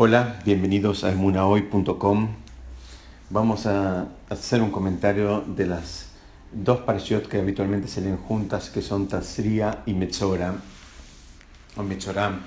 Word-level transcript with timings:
Hola, 0.00 0.38
bienvenidos 0.44 1.02
a 1.02 1.10
emunahoy.com. 1.10 2.28
Vamos 3.30 3.66
a 3.66 4.06
hacer 4.30 4.62
un 4.62 4.70
comentario 4.70 5.40
de 5.40 5.66
las 5.66 6.10
dos 6.52 6.82
parashiot 6.82 7.26
que 7.26 7.40
habitualmente 7.40 7.88
se 7.88 8.02
leen 8.02 8.16
juntas, 8.16 8.70
que 8.70 8.80
son 8.80 9.08
Tazria 9.08 9.82
y 9.86 9.94
Metzora, 9.94 10.54
o 11.76 11.82
Mechoram. 11.82 12.38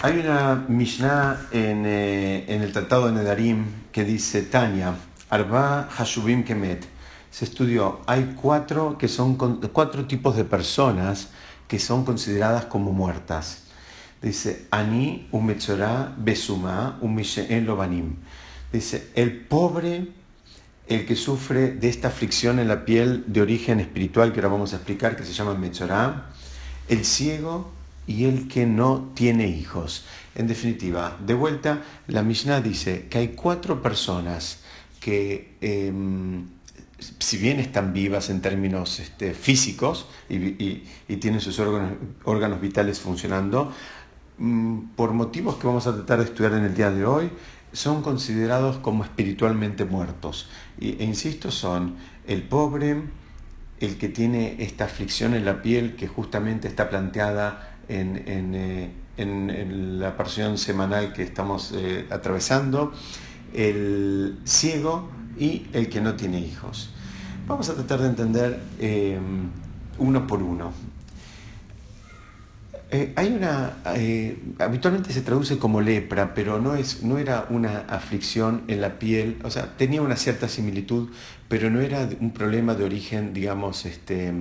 Hay 0.00 0.20
una 0.20 0.64
Mishnah 0.68 1.48
en, 1.50 1.84
eh, 1.84 2.46
en, 2.48 2.62
el 2.62 2.72
Tratado 2.72 3.08
de 3.08 3.12
Nedarim 3.12 3.66
que 3.92 4.04
dice, 4.04 4.40
Tanya, 4.40 4.94
Arba 5.28 5.86
Hashubim 5.90 6.44
Kemet. 6.44 6.86
Se 7.30 7.44
estudió, 7.44 8.00
hay 8.06 8.36
cuatro, 8.40 8.96
que 8.96 9.06
son, 9.06 9.36
cuatro 9.36 10.06
tipos 10.06 10.34
de 10.34 10.46
personas 10.46 11.28
que 11.68 11.78
son 11.78 12.06
consideradas 12.06 12.64
como 12.64 12.90
muertas. 12.92 13.61
Dice, 14.22 14.66
Ani 14.70 15.26
umechorá 15.32 16.14
besuma 16.16 16.98
en 17.02 17.66
lobanim. 17.66 18.16
Dice, 18.72 19.10
el 19.14 19.40
pobre, 19.40 20.08
el 20.86 21.06
que 21.06 21.16
sufre 21.16 21.72
de 21.72 21.88
esta 21.88 22.08
aflicción 22.08 22.58
en 22.58 22.68
la 22.68 22.84
piel 22.84 23.24
de 23.26 23.42
origen 23.42 23.80
espiritual 23.80 24.32
que 24.32 24.40
ahora 24.40 24.48
vamos 24.48 24.72
a 24.72 24.76
explicar, 24.76 25.16
que 25.16 25.24
se 25.24 25.32
llama 25.32 25.54
mechorá, 25.54 26.30
el 26.88 27.04
ciego 27.04 27.72
y 28.06 28.24
el 28.24 28.48
que 28.48 28.66
no 28.66 29.10
tiene 29.14 29.48
hijos. 29.48 30.04
En 30.34 30.46
definitiva, 30.46 31.18
de 31.24 31.34
vuelta, 31.34 31.82
la 32.06 32.22
Mishnah 32.22 32.60
dice 32.60 33.06
que 33.08 33.18
hay 33.18 33.28
cuatro 33.28 33.82
personas 33.82 34.60
que, 35.00 35.56
em, 35.60 36.46
si 37.18 37.36
bien 37.36 37.58
están 37.58 37.92
vivas 37.92 38.30
en 38.30 38.40
términos 38.40 39.00
este, 39.00 39.34
físicos 39.34 40.06
y, 40.28 40.84
tienen 41.16 41.40
sus 41.40 41.58
órganos, 41.58 42.60
vitales 42.60 43.00
funcionando, 43.00 43.72
por 44.96 45.12
motivos 45.12 45.56
que 45.56 45.66
vamos 45.66 45.86
a 45.86 45.94
tratar 45.94 46.18
de 46.18 46.24
estudiar 46.24 46.54
en 46.54 46.64
el 46.64 46.74
día 46.74 46.90
de 46.90 47.04
hoy, 47.04 47.30
son 47.72 48.02
considerados 48.02 48.76
como 48.78 49.04
espiritualmente 49.04 49.84
muertos. 49.84 50.48
e 50.80 51.04
insisto, 51.04 51.50
son 51.50 51.96
el 52.26 52.42
pobre, 52.42 53.02
el 53.80 53.98
que 53.98 54.08
tiene 54.08 54.56
esta 54.62 54.84
aflicción 54.84 55.34
en 55.34 55.44
la 55.44 55.62
piel 55.62 55.96
que 55.96 56.06
justamente 56.06 56.68
está 56.68 56.88
planteada 56.90 57.76
en, 57.88 58.16
en, 58.26 58.54
eh, 58.54 58.90
la 59.98 60.16
porción 60.16 60.58
semanal 60.58 61.12
que 61.12 61.22
estamos 61.22 61.72
eh, 61.74 62.06
atravesando, 62.10 62.92
el 63.52 64.38
ciego 64.44 65.10
y 65.38 65.66
el 65.72 65.88
que 65.88 66.00
no 66.00 66.14
tiene 66.14 66.40
hijos. 66.40 66.90
Vamos 67.46 67.68
a 67.68 67.74
tratar 67.74 68.00
de 68.00 68.08
entender 68.08 68.60
eh, 68.78 69.18
uno 69.98 70.26
por 70.26 70.42
uno. 70.42 70.72
Eh, 72.94 73.14
hay 73.16 73.28
una, 73.32 73.78
eh, 73.96 74.36
habitualmente 74.58 75.14
se 75.14 75.22
traduce 75.22 75.58
como 75.58 75.80
lepra, 75.80 76.34
pero 76.34 76.60
no, 76.60 76.74
es, 76.74 77.02
no 77.02 77.16
era 77.16 77.46
una 77.48 77.80
aflicción 77.88 78.64
en 78.68 78.82
la 78.82 78.98
piel, 78.98 79.38
o 79.44 79.50
sea, 79.50 79.78
tenía 79.78 80.02
una 80.02 80.16
cierta 80.16 80.46
similitud, 80.46 81.08
pero 81.48 81.70
no 81.70 81.80
era 81.80 82.06
un 82.20 82.32
problema 82.32 82.74
de 82.74 82.84
origen, 82.84 83.32
digamos, 83.32 83.86
este, 83.86 84.34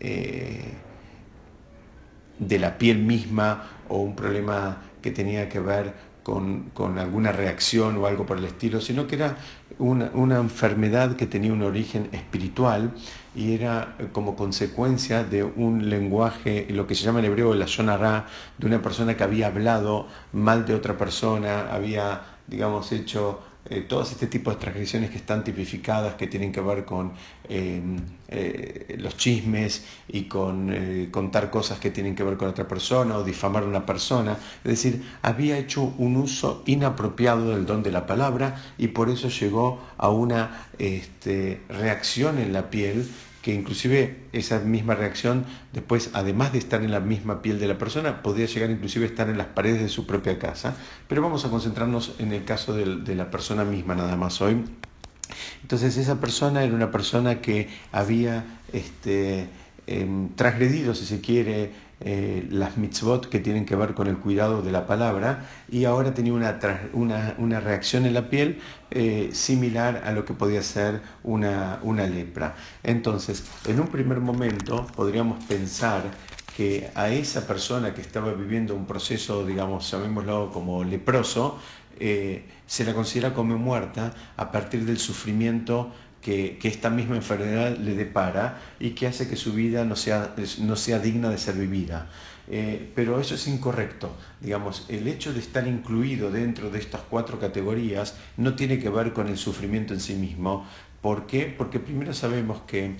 eh, 0.00 0.74
de 2.38 2.58
la 2.58 2.76
piel 2.76 2.98
misma 2.98 3.70
o 3.88 3.98
un 3.98 4.16
problema 4.16 4.82
que 5.00 5.12
tenía 5.12 5.48
que 5.48 5.60
ver 5.60 5.94
con, 6.26 6.98
alguna 6.98 7.30
reacción 7.30 7.98
o 7.98 8.06
algo 8.06 8.26
por 8.26 8.38
el 8.38 8.46
estilo, 8.46 8.80
sino 8.80 9.06
que 9.06 9.14
era 9.14 9.36
una, 9.78 10.36
enfermedad 10.38 11.14
que 11.14 11.26
tenía 11.26 11.52
un 11.52 11.62
origen 11.62 12.08
espiritual 12.10 12.90
y 13.36 13.54
era 13.54 13.94
eh, 14.00 14.08
como 14.10 14.34
consecuencia 14.34 15.22
de 15.22 15.44
un 15.44 15.88
lenguaje, 15.88 16.66
lo 16.70 16.88
que 16.88 16.96
se 16.96 17.04
llama 17.04 17.20
en 17.20 17.26
hebreo 17.26 17.54
la 17.54 17.66
shonara, 17.66 18.26
de 18.58 18.66
una 18.66 18.82
persona 18.82 19.16
que 19.16 19.22
había 19.22 19.46
hablado 19.46 20.08
mal 20.32 20.66
de 20.66 20.74
otra 20.74 20.98
persona, 20.98 21.72
había, 21.72 22.22
digamos, 22.48 22.90
hecho 22.90 23.40
eh, 23.68 23.80
todos 23.80 24.12
este 24.12 24.26
tipo 24.26 24.50
de 24.50 24.56
transgresiones 24.56 25.10
que 25.10 25.16
están 25.16 25.42
tipificadas, 25.42 26.14
que 26.14 26.26
tienen 26.26 26.52
que 26.52 26.60
ver 26.60 26.84
con 26.84 27.12
em, 27.48 27.96
eh, 28.28 28.96
los 28.98 29.16
chismes 29.16 29.84
y 30.08 30.24
con 30.24 30.72
eh, 30.72 31.08
contar 31.10 31.50
cosas 31.50 31.78
que 31.78 31.90
tienen 31.90 32.14
que 32.14 32.22
ver 32.22 32.36
con 32.36 32.48
otra 32.48 32.68
persona 32.68 33.16
o 33.16 33.24
difamar 33.24 33.64
a 33.64 33.66
una 33.66 33.84
persona. 33.84 34.38
Es 34.64 34.70
decir, 34.70 35.02
había 35.22 35.58
hecho 35.58 35.82
un 35.98 36.16
uso 36.16 36.62
inapropiado 36.66 37.50
del 37.50 37.66
don 37.66 37.82
de 37.82 37.90
la 37.90 38.06
palabra 38.06 38.56
y 38.78 38.88
por 38.88 39.08
eso 39.08 39.28
llegó 39.28 39.80
a 39.98 40.10
una 40.10 40.68
este, 40.78 41.60
reacción 41.68 42.38
en 42.38 42.52
la 42.52 42.70
piel 42.70 43.08
que 43.46 43.54
inclusive 43.54 44.24
esa 44.32 44.58
misma 44.58 44.96
reacción 44.96 45.44
después, 45.72 46.10
además 46.14 46.52
de 46.52 46.58
estar 46.58 46.82
en 46.82 46.90
la 46.90 46.98
misma 46.98 47.42
piel 47.42 47.60
de 47.60 47.68
la 47.68 47.78
persona, 47.78 48.20
podría 48.20 48.46
llegar 48.46 48.70
inclusive 48.72 49.04
a 49.04 49.08
estar 49.08 49.28
en 49.28 49.38
las 49.38 49.46
paredes 49.46 49.82
de 49.82 49.88
su 49.88 50.04
propia 50.04 50.36
casa. 50.40 50.74
Pero 51.06 51.22
vamos 51.22 51.44
a 51.44 51.48
concentrarnos 51.48 52.16
en 52.18 52.32
el 52.32 52.44
caso 52.44 52.74
de, 52.74 53.14
la 53.14 53.30
persona 53.30 53.62
misma 53.62 53.94
nada 53.94 54.16
más 54.16 54.40
hoy. 54.40 54.64
Entonces 55.62 55.96
esa 55.96 56.20
persona 56.20 56.64
era 56.64 56.74
una 56.74 56.90
persona 56.90 57.40
que 57.40 57.68
había 57.92 58.44
este, 58.72 59.46
em, 59.86 60.30
transgredido, 60.30 60.96
si 60.96 61.06
se 61.06 61.20
quiere, 61.20 61.70
eh, 62.00 62.46
las 62.50 62.76
mitzvot 62.76 63.28
que 63.28 63.40
tienen 63.40 63.64
que 63.64 63.74
ver 63.74 63.94
con 63.94 64.06
el 64.06 64.18
cuidado 64.18 64.60
de 64.60 64.70
la 64.70 64.86
palabra 64.86 65.46
y 65.70 65.86
ahora 65.86 66.12
tenía 66.12 66.34
una, 66.34 66.58
una, 67.38 67.60
reacción 67.60 68.04
en 68.04 68.12
la 68.12 68.28
piel 68.28 68.60
eh, 68.90 69.30
similar 69.32 70.02
a 70.04 70.12
lo 70.12 70.26
que 70.26 70.34
podía 70.34 70.62
ser 70.62 71.00
una, 71.24 71.80
una 71.82 72.06
lepra. 72.06 72.54
Entonces, 72.82 73.44
en 73.66 73.80
un 73.80 73.88
primer 73.88 74.20
momento 74.20 74.86
podríamos 74.94 75.42
pensar 75.44 76.02
que 76.56 76.90
a 76.94 77.08
esa 77.10 77.46
persona 77.46 77.94
que 77.94 78.00
estaba 78.00 78.32
viviendo 78.32 78.74
un 78.74 78.86
proceso, 78.86 79.46
digamos, 79.46 79.90
llamémoslo 79.90 80.50
como 80.52 80.84
leproso, 80.84 81.58
eh, 81.98 82.44
se 82.66 82.84
la 82.84 82.92
considera 82.92 83.32
como 83.32 83.56
muerta 83.56 84.12
a 84.36 84.50
partir 84.50 84.84
del 84.84 84.98
sufrimiento 84.98 85.92
que, 86.26 86.58
esta 86.64 86.90
misma 86.90 87.14
enfermedad 87.14 87.76
le 87.76 87.94
depara 87.94 88.60
y 88.80 88.90
que 88.90 89.06
hace 89.06 89.28
que 89.28 89.36
su 89.36 89.52
vida 89.52 89.84
no 89.84 89.94
sea, 89.94 90.34
no 90.58 90.74
sea 90.74 90.98
digna 90.98 91.30
de 91.30 91.38
ser 91.38 91.54
vivida. 91.54 92.08
Eh, 92.48 92.90
pero 92.96 93.20
eso 93.20 93.36
es 93.36 93.46
incorrecto. 93.46 94.10
Digamos, 94.40 94.86
el 94.88 95.06
hecho 95.06 95.32
de 95.32 95.38
estar 95.38 95.68
incluido 95.68 96.32
dentro 96.32 96.68
de 96.68 96.80
estas 96.80 97.02
cuatro 97.08 97.38
categorías 97.38 98.16
no 98.36 98.56
tiene 98.56 98.80
que 98.80 98.90
ver 98.90 99.12
con 99.12 99.28
el 99.28 99.38
sufrimiento 99.38 99.94
en 99.94 100.00
sí 100.00 100.14
mismo. 100.14 100.66
¿Por 101.00 101.28
qué? 101.28 101.54
Porque 101.56 101.78
primero 101.78 102.12
sabemos 102.12 102.60
que 102.66 102.96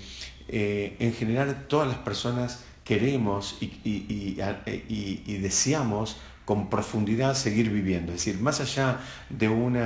eh, 0.46 0.96
en 1.00 1.12
general 1.12 1.66
todas 1.66 1.88
las 1.88 1.98
personas 1.98 2.64
queremos 2.84 3.58
y, 3.60 3.80
y 3.82 5.38
deseamos 5.38 6.18
con 6.46 6.70
profundidad 6.70 7.34
seguir 7.34 7.70
viviendo. 7.70 8.12
Es 8.12 8.24
decir, 8.24 8.40
más 8.40 8.60
allá 8.60 9.00
de 9.28 9.48
un 9.48 9.76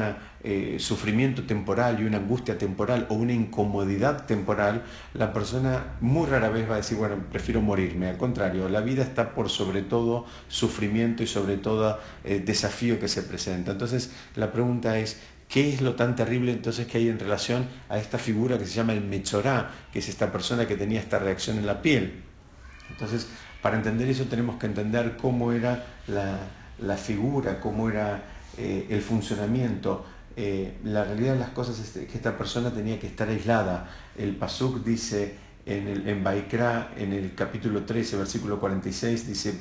eh, 0.45 0.77
sufrimiento 0.79 1.45
temporal 1.45 1.99
y 1.99 2.05
una 2.05 2.19
angustia 2.19 2.59
temporal 2.59 3.07
o 3.09 3.15
una 3.15 3.33
incomodidad 3.33 4.27
temporal, 4.27 4.85
la 5.15 5.33
persona 5.33 5.97
muy 6.03 6.27
rara 6.27 6.51
vez 6.51 6.69
va 6.69 6.75
a 6.75 6.77
decir, 6.77 6.99
bueno, 6.99 7.17
prefiero 7.33 7.63
morirme. 7.63 8.09
Al 8.09 8.19
contrario, 8.19 8.69
la 8.69 8.83
vida 8.83 9.03
está 9.03 9.35
por 9.35 9.49
sobre 9.49 9.81
todo 9.81 10.27
sufrimiento 10.49 11.23
y 11.23 11.27
sobre 11.27 11.57
todo 11.57 11.99
eh, 12.25 12.41
desafío 12.45 13.01
que 13.01 13.09
se 13.09 13.23
presenta. 13.23 13.73
Entonces, 13.73 14.13
la 14.37 14.53
pregunta 14.53 14.99
es, 14.99 15.19
¿Qué 15.49 15.75
es 15.75 15.81
lo 15.81 15.97
tan 15.97 16.15
terrible 16.15 16.53
entonces 16.53 16.87
que 16.87 16.99
hay 16.99 17.09
en 17.09 17.19
relación 17.19 17.67
a 17.89 17.99
esta 17.99 18.19
figura 18.19 18.57
que 18.57 18.67
se 18.67 18.75
llama 18.75 18.93
el 18.93 19.01
mechorá, 19.01 19.73
que 19.93 19.99
es 19.99 20.09
esta 20.09 20.31
persona 20.31 20.69
que 20.69 20.77
tenía 20.77 21.01
esta 21.01 21.19
reacción 21.19 21.59
en 21.59 21.67
la 21.67 21.83
piel? 21.83 22.23
Entonces, 22.89 23.27
para 23.63 23.77
entender 23.77 24.09
eso 24.09 24.25
tenemos 24.25 24.57
que 24.59 24.67
entender 24.67 25.17
cómo 25.17 25.53
era 25.53 25.85
la, 26.07 26.97
figura, 26.97 27.61
cómo 27.61 27.89
era 27.91 28.23
eh, 28.57 28.87
el 28.91 29.03
funcionamiento. 29.03 30.05
Eh, 30.37 30.79
la 30.85 31.05
realidad 31.05 31.35
de 31.35 31.41
las 31.41 31.51
cosas 31.51 31.79
es 31.79 32.07
que 32.07 32.17
esta 32.17 32.37
persona 32.39 32.71
tenía 32.71 32.99
que 32.99 33.07
estar 33.07 33.29
aislada. 33.29 33.91
El 34.17 34.37
Pasuk 34.37 34.83
dice 34.85 35.35
en, 35.67 35.89
el, 35.89 36.23
Baikra, 36.23 36.93
en 36.97 37.13
el 37.13 37.35
capítulo 37.35 37.85
13, 37.85 38.17
versículo 38.17 38.59
46, 38.59 39.29
dice, 39.29 39.55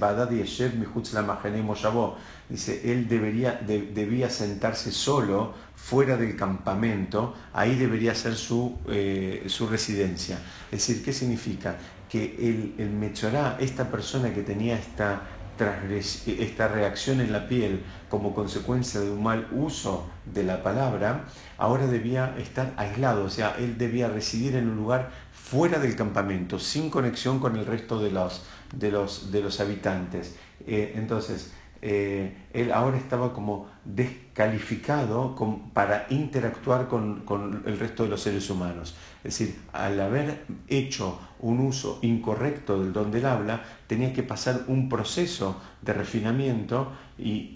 dice, 2.49 2.91
él 2.91 3.07
debería, 3.07 3.59
debía 3.65 4.29
sentarse 4.29 4.91
solo 4.91 5.53
fuera 5.75 6.17
del 6.17 6.35
campamento, 6.35 7.35
ahí 7.53 7.75
debería 7.75 8.15
ser 8.15 8.35
su, 8.35 8.77
eh, 8.87 9.43
su 9.47 9.67
residencia. 9.67 10.39
Es 10.71 10.87
decir, 10.87 11.03
¿qué 11.03 11.13
significa? 11.13 11.77
Que 12.09 12.35
el, 12.39 12.75
el 12.77 12.89
mechorá, 12.89 13.57
esta 13.59 13.89
persona 13.89 14.33
que 14.33 14.41
tenía 14.41 14.75
esta, 14.75 15.21
esta 16.25 16.67
reacción 16.67 17.21
en 17.21 17.31
la 17.31 17.47
piel 17.47 17.83
como 18.07 18.33
consecuencia 18.33 18.99
de 18.99 19.11
un 19.11 19.21
mal 19.21 19.47
uso 19.51 20.09
de 20.25 20.43
la 20.43 20.63
palabra, 20.63 21.25
ahora 21.57 21.85
debía 21.87 22.35
estar 22.37 22.73
aislado, 22.77 23.25
o 23.25 23.29
sea, 23.29 23.55
él 23.59 23.77
debía 23.77 24.07
residir 24.07 24.55
en 24.55 24.69
un 24.69 24.77
lugar 24.77 25.11
fuera 25.31 25.79
del 25.79 25.95
campamento, 25.95 26.59
sin 26.59 26.89
conexión 26.89 27.39
con 27.39 27.55
el 27.55 27.65
resto 27.65 27.99
de 27.99 28.11
los, 28.11 28.45
de 28.73 28.91
los, 28.91 29.31
de 29.31 29.41
los 29.41 29.59
habitantes. 29.59 30.35
Eh, 30.65 30.93
entonces, 30.95 31.53
eh, 31.81 32.35
él 32.53 32.71
ahora 32.73 32.97
estaba 32.97 33.33
como 33.33 33.67
descalificado 33.85 35.35
para 35.73 36.07
interactuar 36.09 36.87
con, 36.87 37.63
el 37.65 37.79
resto 37.79 38.03
de 38.03 38.09
los 38.09 38.21
seres 38.21 38.49
humanos. 38.49 38.95
Es 39.23 39.37
decir, 39.37 39.59
al 39.71 39.99
haber 39.99 40.43
hecho 40.67 41.19
un 41.39 41.59
uso 41.59 41.99
incorrecto 42.01 42.81
del 42.81 42.91
don 42.91 43.11
del 43.11 43.25
habla, 43.25 43.63
tenía 43.87 44.11
que 44.13 44.23
pasar 44.23 44.63
un 44.67 44.89
proceso 44.89 45.61
de 45.81 45.93
refinamiento 45.93 46.91
y 47.17 47.51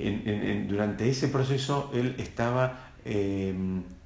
durante 0.67 1.09
ese 1.09 1.27
proceso 1.27 1.91
él 1.93 2.15
estaba, 2.17 2.91
eh, 3.05 3.53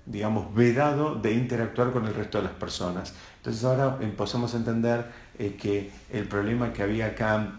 digamos, 0.06 0.54
vedado 0.54 1.16
de 1.16 1.34
interactuar 1.34 1.92
con 1.92 2.06
el 2.06 2.14
resto 2.14 2.40
de 2.40 2.46
las 2.46 2.54
personas. 2.54 3.14
Entonces 3.38 3.64
ahora 3.64 3.98
empezamos 4.02 4.54
a 4.54 4.58
entender 4.58 5.06
eh, 5.38 5.56
que 5.60 5.92
el 6.12 6.28
problema 6.28 6.74
que 6.74 6.84
había 6.84 7.08
acá 7.08 7.54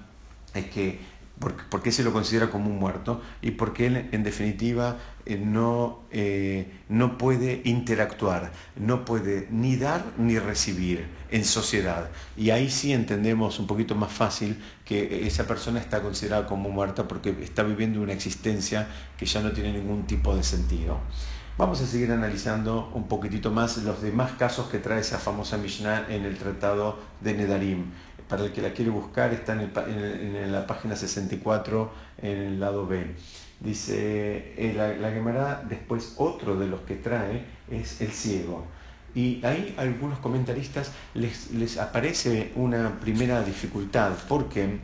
es 0.54 0.66
que 0.66 0.98
por, 1.38 1.82
qué 1.82 1.92
se 1.92 2.02
lo 2.02 2.12
considera 2.12 2.50
como 2.50 2.70
un 2.70 2.78
muerto 2.78 3.20
y 3.42 3.52
porque 3.52 3.86
él 3.86 4.08
en 4.12 4.22
definitiva 4.22 4.96
eh, 5.26 5.36
no, 5.36 6.00
eh, 6.10 6.70
no 6.88 7.18
puede 7.18 7.62
interactuar, 7.64 8.52
no 8.76 9.04
puede 9.04 9.46
ni 9.50 9.76
dar 9.76 10.04
ni 10.18 10.38
recibir 10.38 11.06
en 11.30 11.44
sociedad. 11.44 12.10
Y 12.36 12.50
ahí 12.50 12.70
sí 12.70 12.92
entendemos 12.92 13.58
un 13.58 13.66
poquito 13.66 13.94
más 13.94 14.12
fácil 14.12 14.60
que 14.84 15.26
esa 15.26 15.46
persona 15.46 15.80
está 15.80 16.02
considerada 16.02 16.46
como 16.46 16.70
muerta 16.70 17.06
porque 17.06 17.36
está 17.42 17.62
viviendo 17.62 18.00
una 18.00 18.12
existencia 18.12 18.88
que 19.16 19.26
ya 19.26 19.40
no 19.42 19.52
tiene 19.52 19.72
ningún 19.72 20.06
tipo 20.06 20.34
de 20.34 20.42
sentido. 20.42 20.98
Vamos 21.58 21.80
a 21.80 21.86
seguir 21.86 22.12
analizando 22.12 22.88
un 22.94 23.08
poquitito 23.08 23.50
más 23.50 23.78
los 23.78 24.00
demás 24.00 24.30
casos 24.38 24.68
que 24.68 24.78
trae 24.78 25.00
esa 25.00 25.18
famosa 25.18 25.58
Mishnah 25.58 26.06
en 26.08 26.24
el 26.24 26.36
tratado 26.36 27.00
de 27.20 27.34
Nedarim 27.34 27.86
para 28.28 28.44
el 28.44 28.52
que 28.52 28.62
la 28.62 28.72
quiere 28.72 28.90
buscar, 28.90 29.32
está 29.32 29.54
en, 29.54 30.52
la 30.52 30.66
página 30.66 30.94
64, 30.96 31.90
en 32.22 32.38
el 32.38 32.60
lado 32.60 32.86
B. 32.86 33.14
Dice, 33.60 34.54
eh, 34.56 34.72
la, 34.76 34.88
la 34.94 35.62
después 35.68 36.14
otro 36.16 36.56
de 36.56 36.66
los 36.66 36.80
que 36.82 36.96
trae 36.96 37.44
es 37.70 38.00
el 38.00 38.12
ciego. 38.12 38.66
Y 39.14 39.44
ahí 39.44 39.74
algunos 39.78 40.18
comentaristas 40.18 40.92
les, 41.14 41.50
les 41.52 41.78
aparece 41.78 42.52
una 42.54 43.00
primera 43.00 43.42
dificultad. 43.42 44.12
¿Por 44.28 44.48
qué? 44.48 44.78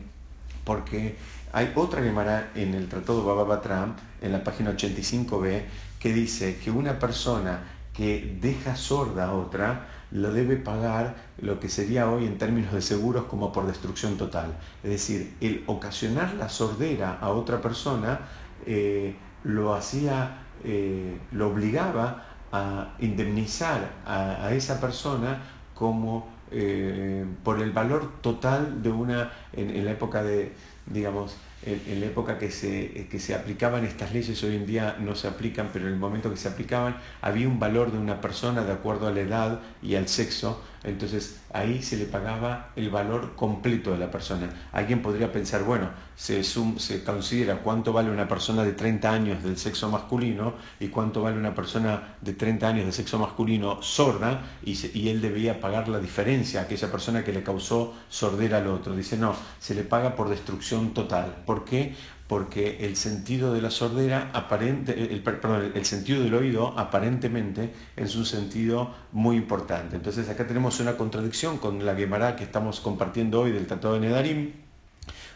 Porque 0.63 1.15
hay 1.53 1.71
otra 1.75 2.03
Gemara 2.03 2.51
en 2.55 2.73
el 2.73 2.89
Tratado 2.89 3.23
Baba 3.23 3.43
Batra, 3.43 3.95
en 4.21 4.31
la 4.31 4.43
página 4.43 4.71
85b, 4.71 5.61
que 5.99 6.11
dice 6.11 6.57
que 6.57 6.71
una 6.71 6.99
persona 6.99 7.74
que 7.95 8.37
deja 8.41 8.75
sorda 8.75 9.29
a 9.29 9.33
otra, 9.33 9.87
lo 10.11 10.31
debe 10.31 10.57
pagar 10.57 11.15
lo 11.39 11.59
que 11.59 11.69
sería 11.69 12.09
hoy 12.09 12.25
en 12.25 12.37
términos 12.37 12.73
de 12.73 12.81
seguros 12.81 13.25
como 13.25 13.51
por 13.51 13.67
destrucción 13.67 14.17
total. 14.17 14.57
Es 14.83 14.89
decir, 14.89 15.35
el 15.41 15.63
ocasionar 15.65 16.33
la 16.35 16.49
sordera 16.49 17.17
a 17.19 17.29
otra 17.29 17.61
persona 17.61 18.19
eh, 18.65 19.15
lo 19.43 19.73
hacía, 19.73 20.39
eh, 20.63 21.17
lo 21.31 21.49
obligaba 21.49 22.25
a 22.51 22.95
indemnizar 22.99 23.91
a, 24.05 24.51
esa 24.53 24.79
persona 24.79 25.41
como 25.73 26.29
eh, 26.51 27.25
por 27.43 27.61
el 27.61 27.71
valor 27.71 28.21
total 28.21 28.81
de 28.81 28.91
una, 28.91 29.31
en 29.53 29.83
la 29.83 29.91
época 29.91 30.23
de, 30.23 30.53
digamos, 30.85 31.35
en, 31.65 31.99
la 31.99 32.05
época 32.07 32.37
que 32.37 32.51
se, 32.51 33.07
que 33.09 33.19
se 33.19 33.35
aplicaban 33.35 33.85
estas 33.85 34.13
leyes, 34.13 34.43
hoy 34.43 34.55
en 34.55 34.65
día 34.65 34.97
no 34.99 35.15
se 35.15 35.27
aplican, 35.27 35.69
pero 35.73 35.87
en 35.87 35.93
el 35.93 35.99
momento 35.99 36.29
que 36.29 36.37
se 36.37 36.47
aplicaban 36.47 36.97
había 37.21 37.47
un 37.47 37.59
valor 37.59 37.91
de 37.91 37.97
una 37.97 38.21
persona 38.21 38.63
de 38.63 38.71
acuerdo 38.71 39.07
a 39.07 39.11
la 39.11 39.21
edad 39.21 39.59
y 39.81 39.95
al 39.95 40.07
sexo, 40.07 40.61
entonces 40.83 41.41
ahí 41.51 41.81
se 41.81 41.97
le 41.97 42.05
pagaba 42.05 42.71
el 42.75 42.89
valor 42.89 43.35
completo 43.35 43.91
de 43.91 43.97
la 43.97 44.11
persona. 44.11 44.49
Alguien 44.71 45.01
podría 45.01 45.31
pensar, 45.31 45.63
bueno, 45.63 45.89
se, 46.15 46.43
se 46.43 47.03
considera 47.03 47.57
cuánto 47.57 47.91
vale 47.91 48.11
una 48.11 48.27
persona 48.27 48.63
de 48.63 48.73
30 48.73 49.11
años 49.11 49.43
del 49.43 49.57
sexo 49.57 49.89
masculino 49.89 50.53
y 50.79 50.89
cuánto 50.89 51.23
vale 51.23 51.37
una 51.37 51.55
persona 51.55 52.15
de 52.21 52.33
30 52.33 52.67
años 52.67 52.83
del 52.85 52.93
sexo 52.93 53.17
masculino 53.17 53.81
sorda 53.81 54.41
y, 54.63 55.09
él 55.09 55.21
debía 55.21 55.59
pagar 55.59 55.87
la 55.87 55.99
diferencia 55.99 56.59
a 56.59 56.63
aquella 56.63 56.91
persona 56.91 57.23
que 57.23 57.31
le 57.31 57.41
causó 57.41 57.93
sordera 58.09 58.57
al 58.57 58.67
otro. 58.67 58.95
Dice, 58.95 59.17
no, 59.17 59.35
se 59.59 59.75
le 59.75 59.83
paga 59.83 60.15
por 60.15 60.29
destrucción 60.29 60.93
total. 60.93 61.43
¿Por 61.45 61.54
qué? 61.63 61.95
Porque 62.27 62.85
el 62.85 62.95
sentido 62.95 63.53
de 63.53 63.61
la 63.61 63.69
sordera, 63.69 64.31
el, 64.59 65.85
sentido 65.85 66.23
del 66.23 66.33
oído 66.33 66.77
aparentemente 66.77 67.71
es 67.95 68.15
un 68.15 68.25
sentido 68.25 68.93
muy 69.11 69.37
importante. 69.37 69.95
Entonces 69.95 70.27
acá 70.27 70.47
tenemos 70.47 70.79
una 70.79 70.97
contradicción 70.97 71.59
con 71.59 71.85
la 71.85 71.95
Gemara 71.95 72.35
que 72.35 72.43
estamos 72.43 72.79
compartiendo 72.79 73.41
hoy 73.41 73.51
del 73.51 73.67
Tratado 73.67 73.93
de 73.93 73.99
Nedarim, 74.01 74.51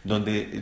donde 0.04 0.62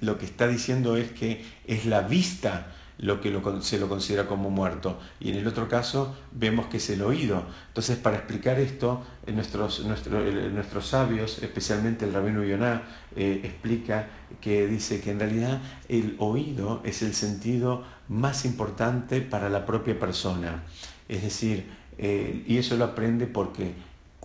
lo 0.00 0.18
que 0.18 0.24
está 0.24 0.46
diciendo 0.46 0.96
es 0.96 1.10
que 1.10 1.44
es 1.66 1.84
la 1.84 2.02
vista 2.02 2.72
lo 2.98 3.20
que 3.20 3.28
se 3.60 3.78
lo 3.78 3.88
considera 3.88 4.26
como 4.26 4.50
muerto. 4.50 4.98
Y 5.20 5.30
en 5.30 5.36
el 5.36 5.46
otro 5.46 5.68
caso 5.68 6.16
vemos 6.32 6.66
que 6.66 6.78
es 6.78 6.90
el 6.90 7.02
oído. 7.02 7.44
Entonces, 7.68 7.98
para 7.98 8.16
explicar 8.16 8.58
esto, 8.58 9.04
nuestros, 9.26 9.84
nuestros 9.84 10.86
sabios, 10.86 11.42
especialmente 11.42 12.04
el 12.04 12.14
rabino 12.14 12.44
Yoná, 12.44 12.82
eh, 13.14 13.40
explica 13.44 14.08
que 14.40 14.66
dice 14.66 15.00
que 15.00 15.10
en 15.10 15.20
realidad 15.20 15.60
el 15.88 16.16
oído 16.18 16.80
es 16.84 17.02
el 17.02 17.14
sentido 17.14 17.84
más 18.08 18.44
importante 18.44 19.20
para 19.20 19.50
la 19.50 19.66
propia 19.66 19.98
persona. 19.98 20.62
Es 21.08 21.22
decir, 21.22 21.70
eh, 21.98 22.44
y 22.46 22.58
eso 22.58 22.76
lo 22.76 22.84
aprende 22.84 23.26
porque 23.26 23.74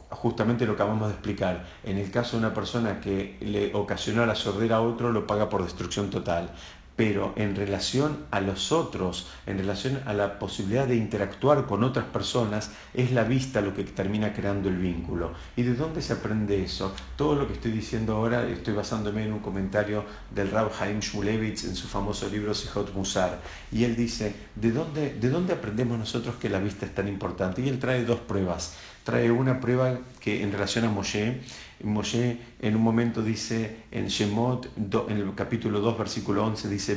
justamente 0.10 0.66
lo 0.66 0.74
acabamos 0.74 1.08
de 1.08 1.14
explicar. 1.14 1.66
En 1.84 1.98
el 1.98 2.12
caso 2.12 2.38
de 2.38 2.46
una 2.46 2.54
persona 2.54 3.00
que 3.00 3.38
le 3.42 3.74
ocasionó 3.74 4.26
la 4.26 4.36
sordera 4.36 4.78
a 4.78 4.82
otro, 4.82 5.12
lo 5.12 5.28
paga 5.28 5.50
por 5.50 5.64
destrucción 5.64 6.10
total 6.10 6.52
pero 7.02 7.34
en 7.36 7.56
relación 7.56 8.28
a 8.30 8.42
los 8.42 8.72
otros, 8.72 9.26
en 9.48 9.58
relación 9.58 10.04
a 10.06 10.14
la 10.14 10.38
posibilidad 10.38 10.86
de 10.86 10.96
interactuar 10.96 11.66
con 11.66 11.84
otras 11.84 12.06
personas, 12.06 12.70
es 12.94 13.12
la 13.12 13.24
vista 13.24 13.60
lo 13.60 13.74
que 13.74 13.84
termina 13.86 14.34
creando 14.34 14.70
el 14.70 14.78
vínculo. 14.78 15.34
¿Y 15.56 15.64
de 15.64 15.74
dónde 15.74 16.04
se 16.04 16.14
aprende 16.14 16.64
eso? 16.64 16.94
Todo 17.16 17.34
lo 17.34 17.48
que 17.48 17.54
estoy 17.54 17.72
diciendo 17.72 18.16
ahora 18.16 18.48
estoy 18.48 18.76
basándome 18.76 19.26
en 19.26 19.34
un 19.34 19.40
comentario 19.40 20.06
del 20.30 20.52
Rab 20.52 20.70
Haim 20.80 21.00
Shmulevitz 21.00 21.64
en 21.64 21.76
su 21.76 21.88
famoso 21.88 22.30
libro 22.30 22.54
Sihot 22.54 22.94
Musar. 22.94 23.40
Y 23.72 23.84
él 23.84 23.96
dice, 23.96 24.36
¿de 24.54 24.72
dónde, 24.72 25.16
¿de 25.16 25.30
dónde 25.32 25.54
aprendemos 25.54 25.98
nosotros 25.98 26.36
que 26.36 26.50
la 26.50 26.60
vista 26.60 26.86
es 26.86 26.94
tan 26.94 27.08
importante? 27.08 27.64
Y 27.64 27.70
él 27.70 27.80
trae 27.80 28.06
dos 28.06 28.20
pruebas. 28.20 28.76
Trae 29.04 29.32
una 29.32 29.60
prueba 29.60 29.98
que 30.20 30.44
en 30.44 30.52
relación 30.52 30.86
a 30.86 30.92
Moshe, 30.92 31.42
Moshe 31.84 32.38
en 32.60 32.76
un 32.76 32.82
momento 32.82 33.22
dice 33.22 33.86
en 33.92 34.08
Shemot, 34.08 34.70
en 34.78 35.18
el 35.18 35.34
capítulo 35.36 35.80
2, 35.80 35.98
versículo 35.98 36.46
11, 36.46 36.70
dice, 36.70 36.96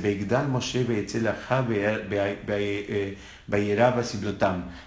Moshe 0.48 0.84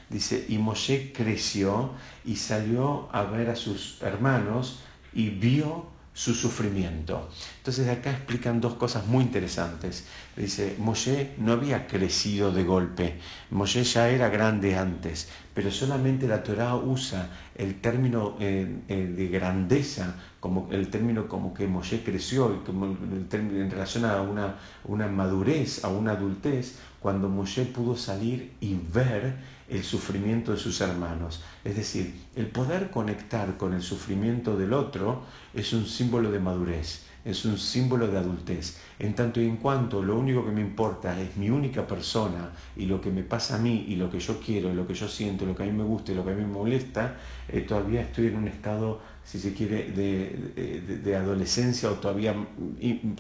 Dice, 0.10 0.46
y 0.48 0.58
Moshe 0.58 1.12
creció 1.14 1.92
y 2.26 2.36
salió 2.36 3.10
a 3.12 3.24
ver 3.24 3.50
a 3.50 3.56
sus 3.56 4.02
hermanos 4.02 4.80
y 5.14 5.30
vio 5.30 5.97
su 6.18 6.34
sufrimiento. 6.34 7.30
Entonces 7.60 7.88
acá 7.88 8.10
explican 8.10 8.60
dos 8.60 8.74
cosas 8.74 9.06
muy 9.06 9.24
interesantes. 9.24 10.04
Dice, 10.36 10.76
Moshe 10.80 11.36
no 11.38 11.54
había 11.54 11.86
crecido 11.86 12.52
de 12.52 12.64
golpe, 12.64 13.20
Moshe 13.52 13.84
ya 13.84 14.10
era 14.10 14.28
grande 14.28 14.76
antes, 14.76 15.30
pero 15.54 15.70
solamente 15.70 16.28
la 16.28 16.42
Torah 16.42 16.76
usa 16.76 17.30
el 17.54 17.80
término 17.80 18.36
eh, 18.40 18.80
eh, 18.88 19.14
de 19.16 19.28
grandeza, 19.28 20.16
como 20.48 20.70
el 20.72 20.88
término 20.88 21.28
como 21.28 21.54
que 21.54 21.68
Moshe 21.68 22.06
creció, 22.06 22.56
y 22.56 22.66
como 22.66 22.86
en 22.86 23.70
relación 23.70 24.06
a 24.06 24.22
una, 24.22 24.56
una 24.86 25.08
madurez, 25.08 25.84
a 25.84 25.90
una 25.90 26.14
adultez, 26.14 26.78
cuando 27.02 27.28
Moshe 27.28 27.66
pudo 27.66 27.98
salir 27.98 28.54
y 28.62 28.78
ver 28.94 29.36
el 29.68 29.84
sufrimiento 29.84 30.54
de 30.54 30.58
sus 30.58 30.80
hermanos. 30.80 31.42
Es 31.66 31.76
decir, 31.76 32.16
el 32.38 32.48
poder 32.48 32.90
conectar 32.92 33.58
con 33.58 33.74
el 33.74 33.82
sufrimiento 33.82 34.56
del 34.56 34.72
otro 34.72 35.24
es 35.54 35.74
un 35.74 35.86
símbolo 35.86 36.32
de 36.32 36.40
madurez, 36.40 37.04
es 37.26 37.44
un 37.44 37.58
símbolo 37.58 38.08
de 38.08 38.18
adultez. 38.18 38.78
En 39.00 39.16
tanto 39.16 39.42
y 39.42 39.46
en 39.46 39.58
cuanto 39.58 40.02
lo 40.02 40.18
único 40.18 40.46
que 40.46 40.52
me 40.52 40.62
importa 40.62 41.20
es 41.20 41.36
mi 41.36 41.50
única 41.50 41.86
persona 41.86 42.52
y 42.78 42.86
lo 42.86 43.02
que 43.02 43.12
me 43.12 43.24
pasa 43.24 43.56
a 43.56 43.60
mí 43.60 43.86
y 43.90 43.98
lo 43.98 44.10
que 44.10 44.22
yo 44.22 44.40
quiero, 44.40 44.74
lo 44.74 44.88
que 44.88 44.94
yo 44.94 45.10
siento, 45.10 45.46
lo 45.46 45.54
que 45.54 45.64
a 45.64 45.66
mí 45.66 45.74
me 45.74 45.84
gusta 45.84 46.14
y 46.14 46.16
lo 46.16 46.24
que 46.24 46.32
a 46.32 46.36
mí 46.36 46.42
me 46.42 46.48
molesta, 46.48 47.18
eh, 47.50 47.62
todavía 47.62 48.02
estoy 48.02 48.28
en 48.28 48.38
un 48.38 48.48
estado, 48.48 49.02
si 49.28 49.40
se 49.40 49.54
quiere, 49.54 49.92
de, 49.92 51.16
adolescencia 51.16 51.92
o 51.92 51.96
todavía, 51.96 52.34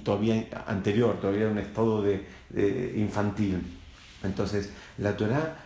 todavía 0.03 0.47
anterior, 0.65 1.19
todavía 1.19 1.45
en 1.45 1.51
un 1.51 1.57
estado 1.59 2.01
de, 2.01 2.23
infantil. 2.95 3.61
Entonces, 4.23 4.71
la 4.99 5.17
Torah 5.17 5.57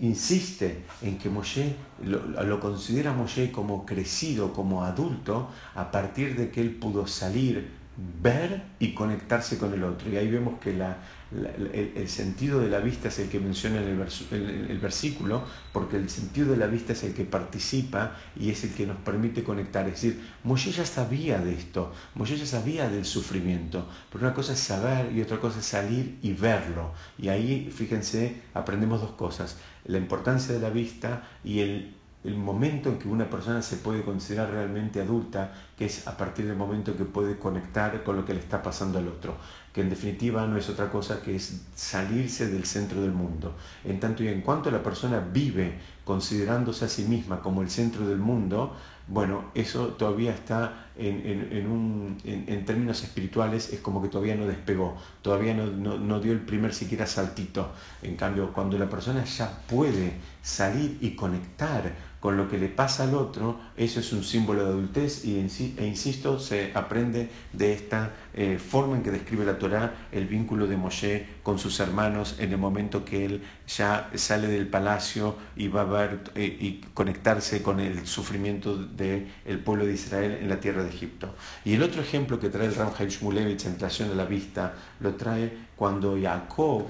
insiste 0.00 0.82
en 1.02 1.18
que 1.18 1.28
Moshe 1.28 1.76
lo, 2.02 2.58
considera 2.58 3.12
Moshe 3.12 3.52
como 3.52 3.84
crecido, 3.84 4.54
como 4.54 4.82
adulto, 4.82 5.50
a 5.74 5.90
partir 5.90 6.36
de 6.36 6.50
que 6.50 6.62
él 6.62 6.70
pudo 6.76 7.06
salir 7.06 7.68
ver 7.96 8.62
y 8.78 8.92
conectarse 8.92 9.58
con 9.58 9.72
el 9.72 9.82
otro. 9.84 10.10
Y 10.10 10.16
ahí 10.16 10.30
vemos 10.30 10.60
que 10.60 10.74
la, 10.74 10.98
el, 11.32 12.08
sentido 12.08 12.60
de 12.60 12.68
la 12.68 12.78
vista 12.80 13.08
es 13.08 13.18
el 13.18 13.28
que 13.28 13.40
menciona 13.40 13.78
en 13.78 13.88
el, 13.88 14.78
versículo, 14.78 15.44
porque 15.72 15.96
el 15.96 16.10
sentido 16.10 16.52
de 16.52 16.58
la 16.58 16.66
vista 16.66 16.92
es 16.92 17.02
el 17.04 17.14
que 17.14 17.24
participa 17.24 18.16
y 18.38 18.50
es 18.50 18.64
el 18.64 18.74
que 18.74 18.86
nos 18.86 18.98
permite 18.98 19.42
conectar. 19.42 19.86
Es 19.86 19.94
decir, 19.94 20.22
Moshe 20.44 20.70
ya 20.72 20.84
sabía 20.84 21.38
de 21.38 21.54
esto, 21.54 21.92
Moshe 22.14 22.36
ya 22.36 22.46
sabía 22.46 22.88
del 22.88 23.04
sufrimiento, 23.04 23.86
pero 24.12 24.26
una 24.26 24.34
cosa 24.34 24.52
es 24.52 24.60
saber 24.60 25.12
y 25.12 25.22
otra 25.22 25.38
cosa 25.38 25.60
es 25.60 25.66
salir 25.66 26.18
y 26.22 26.32
verlo. 26.32 26.92
Y 27.18 27.28
ahí, 27.28 27.72
fíjense, 27.74 28.42
aprendemos 28.52 29.00
dos 29.00 29.12
cosas, 29.12 29.58
la 29.84 29.98
importancia 29.98 30.54
de 30.54 30.60
la 30.60 30.70
vista 30.70 31.28
y 31.42 31.60
el 31.60 31.94
el 32.26 32.36
momento 32.36 32.88
en 32.88 32.98
que 32.98 33.08
una 33.08 33.30
persona 33.30 33.62
se 33.62 33.76
puede 33.76 34.02
considerar 34.02 34.50
realmente 34.50 35.00
adulta, 35.00 35.52
que 35.76 35.86
es 35.86 36.08
a 36.08 36.16
partir 36.16 36.46
del 36.46 36.56
momento 36.56 36.96
que 36.96 37.04
puede 37.04 37.38
conectar 37.38 38.02
con 38.02 38.16
lo 38.16 38.24
que 38.24 38.34
le 38.34 38.40
está 38.40 38.62
pasando 38.62 38.98
al 38.98 39.08
otro, 39.08 39.36
que 39.72 39.82
en 39.82 39.90
definitiva 39.90 40.46
no 40.46 40.56
es 40.56 40.68
otra 40.68 40.90
cosa 40.90 41.22
que 41.22 41.36
es 41.36 41.62
salirse 41.74 42.48
del 42.48 42.64
centro 42.64 43.00
del 43.00 43.12
mundo. 43.12 43.54
En 43.84 44.00
tanto 44.00 44.24
y 44.24 44.28
en 44.28 44.40
cuanto 44.40 44.70
la 44.70 44.82
persona 44.82 45.20
vive 45.20 45.78
considerándose 46.04 46.84
a 46.84 46.88
sí 46.88 47.04
misma 47.04 47.40
como 47.40 47.62
el 47.62 47.70
centro 47.70 48.06
del 48.06 48.18
mundo, 48.18 48.74
bueno, 49.08 49.44
eso 49.54 49.88
todavía 49.88 50.32
está 50.32 50.88
en, 50.96 52.64
términos 52.64 53.04
espirituales, 53.04 53.72
es 53.72 53.78
como 53.80 54.02
que 54.02 54.08
todavía 54.08 54.34
no 54.34 54.46
despegó, 54.46 54.96
todavía 55.22 55.54
no, 55.54 55.66
no, 55.66 56.20
dio 56.20 56.32
el 56.32 56.40
primer 56.40 56.74
siquiera 56.74 57.06
saltito. 57.06 57.70
En 58.02 58.16
cambio, 58.16 58.52
cuando 58.52 58.76
la 58.78 58.88
persona 58.88 59.24
ya 59.24 59.60
puede 59.68 60.14
salir 60.42 60.98
y 61.00 61.14
conectar 61.14 61.92
con 62.26 62.36
lo 62.36 62.48
que 62.48 62.58
le 62.58 62.68
pasa 62.68 63.04
al 63.04 63.14
otro, 63.14 63.60
eso 63.76 64.00
es 64.00 64.12
un 64.12 64.24
símbolo 64.24 64.64
de 64.64 64.70
adultez 64.70 65.24
y, 65.24 65.36
e 65.36 65.86
insisto, 65.86 66.40
se 66.40 66.72
aprende 66.74 67.28
de 67.52 67.72
esta 67.72 68.14
eh, 68.34 68.58
forma 68.58 68.96
en 68.96 69.04
que 69.04 69.12
describe 69.12 69.44
la 69.44 69.60
Torá 69.60 69.94
el 70.10 70.26
vínculo 70.26 70.66
de 70.66 70.76
Moshe 70.76 71.24
con 71.44 71.60
sus 71.60 71.78
hermanos 71.78 72.34
en 72.40 72.50
el 72.50 72.58
momento 72.58 73.04
que 73.04 73.26
él 73.26 73.42
ya 73.68 74.10
sale 74.16 74.48
del 74.48 74.66
palacio 74.66 75.36
y 75.54 75.68
va 75.68 75.82
a 75.82 75.84
ver 75.84 76.32
eh, 76.34 76.58
y 76.60 76.80
conectarse 76.94 77.62
con 77.62 77.78
el 77.78 78.04
sufrimiento 78.08 78.76
del 78.76 79.28
el 79.44 79.60
pueblo 79.60 79.86
de 79.86 79.92
Israel 79.92 80.38
en 80.42 80.48
la 80.48 80.58
tierra 80.58 80.82
de 80.82 80.88
Egipto. 80.88 81.32
Y 81.64 81.74
el 81.74 81.82
otro 81.84 82.02
ejemplo 82.02 82.40
que 82.40 82.48
trae 82.48 82.66
el 82.66 82.74
Ram 82.74 82.90
Shmulevich 82.90 83.66
en 83.66 83.74
relación 83.76 84.10
a 84.10 84.16
la 84.16 84.24
vista 84.24 84.74
lo 84.98 85.14
trae 85.14 85.52
cuando 85.76 86.18
Jacob 86.20 86.86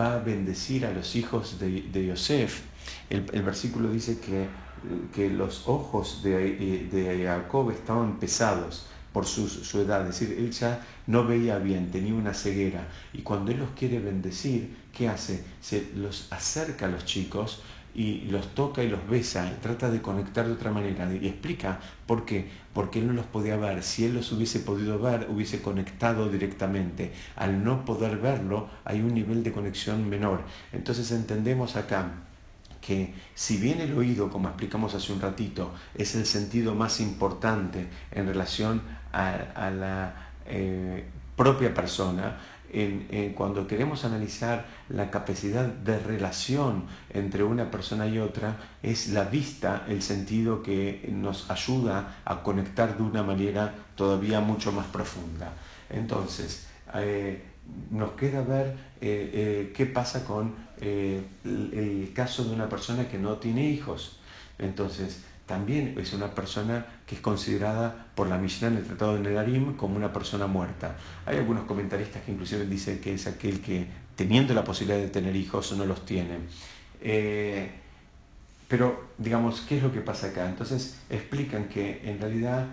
va 0.00 0.14
a 0.14 0.18
bendecir 0.20 0.86
a 0.86 0.92
los 0.92 1.14
hijos 1.14 1.60
de, 1.60 1.82
de 1.92 2.06
Yosef. 2.06 2.62
El 3.10 3.42
versículo 3.42 3.90
dice 3.90 4.18
que 4.18 4.48
que 5.14 5.30
los 5.30 5.68
ojos 5.68 6.22
de, 6.22 6.88
de 6.90 7.24
Jacob 7.24 7.70
estaban 7.70 8.18
pesados 8.18 8.86
por 9.12 9.26
su, 9.26 9.80
edad, 9.80 10.02
es 10.02 10.20
decir, 10.20 10.36
él 10.38 10.52
ya 10.52 10.80
no 11.06 11.26
veía 11.26 11.58
bien, 11.58 11.90
tenía 11.90 12.14
una 12.14 12.34
ceguera, 12.34 12.86
y 13.12 13.22
cuando 13.22 13.50
él 13.50 13.58
los 13.58 13.70
quiere 13.70 13.98
bendecir, 13.98 14.76
¿qué 14.92 15.08
hace? 15.08 15.42
Se 15.60 15.90
los 15.96 16.30
acerca 16.30 16.86
a 16.86 16.88
los 16.88 17.04
chicos 17.04 17.62
y 17.94 18.26
los 18.26 18.54
toca 18.54 18.82
y 18.84 18.88
los 18.88 19.08
besa, 19.08 19.50
y 19.50 19.60
trata 19.60 19.90
de 19.90 20.02
conectar 20.02 20.46
de 20.46 20.52
otra 20.52 20.70
manera, 20.70 21.12
y 21.12 21.26
explica 21.26 21.80
por 22.06 22.24
qué, 22.26 22.48
porque 22.74 23.00
él 23.00 23.08
no 23.08 23.14
los 23.14 23.26
podía 23.26 23.56
ver, 23.56 23.82
si 23.82 24.04
él 24.04 24.14
los 24.14 24.30
hubiese 24.30 24.60
podido 24.60 24.98
ver, 24.98 25.26
hubiese 25.30 25.62
conectado 25.62 26.28
directamente, 26.28 27.12
al 27.34 27.64
no 27.64 27.84
poder 27.84 28.18
verlo, 28.18 28.68
hay 28.84 29.00
un 29.00 29.14
nivel 29.14 29.42
de 29.42 29.52
conexión 29.52 30.08
menor, 30.08 30.42
entonces 30.72 31.10
entendemos 31.10 31.76
acá 31.76 32.27
que 32.88 33.12
si 33.34 33.58
bien 33.58 33.82
el 33.82 33.92
oído, 33.92 34.30
como 34.30 34.48
explicamos 34.48 34.94
hace 34.94 35.12
un 35.12 35.20
ratito, 35.20 35.74
es 35.94 36.14
el 36.14 36.24
sentido 36.24 36.74
más 36.74 37.00
importante 37.00 37.86
en 38.10 38.26
relación 38.26 38.80
a, 39.12 39.68
la 39.68 40.30
eh, 40.46 41.04
propia 41.36 41.74
persona, 41.74 42.38
cuando 43.34 43.66
queremos 43.66 44.06
analizar 44.06 44.66
la 44.88 45.10
capacidad 45.10 45.66
de 45.66 45.98
relación 45.98 46.84
entre 47.10 47.42
una 47.42 47.70
persona 47.70 48.06
y 48.06 48.18
otra, 48.18 48.56
es 48.82 49.08
la 49.08 49.24
vista 49.24 49.84
el 49.88 50.00
sentido 50.00 50.62
que 50.62 51.10
nos 51.12 51.50
ayuda 51.50 52.20
a 52.24 52.42
conectar 52.42 52.96
de 52.96 53.02
una 53.02 53.22
manera 53.22 53.74
todavía 53.96 54.40
mucho 54.40 54.72
más 54.72 54.86
profunda. 54.86 55.52
Entonces, 55.90 56.66
eh, 56.94 57.42
nos 57.90 58.12
queda 58.12 58.42
ver 58.42 58.76
eh, 59.00 59.72
qué 59.76 59.86
pasa 59.86 60.24
con 60.24 60.67
eh, 60.80 61.22
el, 61.44 62.12
caso 62.14 62.44
de 62.44 62.54
una 62.54 62.68
persona 62.68 63.08
que 63.08 63.18
no 63.18 63.36
tiene 63.36 63.68
hijos. 63.68 64.18
Entonces, 64.58 65.22
también 65.46 65.94
es 65.98 66.12
una 66.12 66.34
persona 66.34 66.86
que 67.06 67.14
es 67.14 67.20
considerada 67.20 68.06
por 68.14 68.28
la 68.28 68.38
Mishnah 68.38 68.68
en 68.68 68.76
el 68.78 68.84
Tratado 68.84 69.14
de 69.14 69.20
Nedarim 69.20 69.76
como 69.76 69.96
una 69.96 70.12
persona 70.12 70.46
muerta. 70.46 70.96
Hay 71.26 71.36
algunos 71.36 71.64
comentaristas 71.64 72.22
que 72.22 72.32
inclusive 72.32 72.66
dicen 72.66 73.00
que 73.00 73.14
es 73.14 73.26
aquel 73.26 73.60
que, 73.60 73.86
teniendo 74.16 74.52
la 74.54 74.64
posibilidad 74.64 75.00
de 75.00 75.08
tener 75.08 75.34
hijos, 75.36 75.72
no 75.72 75.84
los 75.84 76.04
tiene. 76.04 76.38
pero, 78.68 79.08
digamos, 79.16 79.62
¿qué 79.62 79.78
es 79.78 79.82
lo 79.82 79.92
que 79.92 80.00
pasa 80.00 80.28
acá? 80.28 80.48
Entonces, 80.48 80.98
explican 81.08 81.68
que 81.68 82.02
en 82.04 82.20
realidad 82.20 82.66